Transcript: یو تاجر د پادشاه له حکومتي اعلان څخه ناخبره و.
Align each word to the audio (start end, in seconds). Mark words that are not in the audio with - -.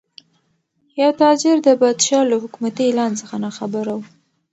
یو 1.01 1.11
تاجر 1.21 1.55
د 1.63 1.69
پادشاه 1.81 2.23
له 2.31 2.35
حکومتي 2.43 2.83
اعلان 2.85 3.11
څخه 3.21 3.35
ناخبره 3.45 3.93
و. 3.95 3.99